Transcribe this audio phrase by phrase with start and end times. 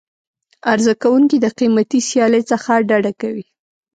[0.71, 3.45] عرضه کوونکي د قیمتي سیالۍ څخه ډډه کوي.